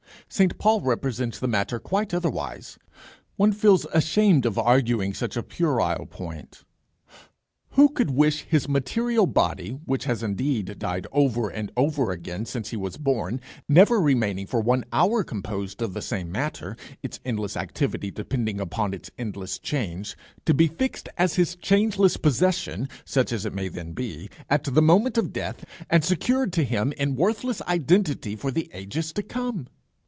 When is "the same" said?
15.93-16.31